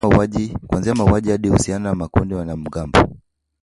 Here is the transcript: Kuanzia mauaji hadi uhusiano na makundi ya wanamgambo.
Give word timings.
Kuanzia 0.67 0.95
mauaji 0.95 1.31
hadi 1.31 1.49
uhusiano 1.49 1.89
na 1.89 1.95
makundi 1.95 2.33
ya 2.33 2.39
wanamgambo. 2.39 2.99